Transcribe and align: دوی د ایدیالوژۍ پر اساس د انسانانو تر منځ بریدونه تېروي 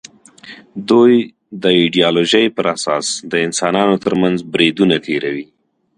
دوی 0.89 1.13
د 1.63 1.65
ایدیالوژۍ 1.79 2.45
پر 2.55 2.65
اساس 2.75 3.05
د 3.31 3.33
انسانانو 3.45 3.95
تر 4.03 4.13
منځ 4.21 4.37
بریدونه 4.53 4.95
تېروي 5.05 5.45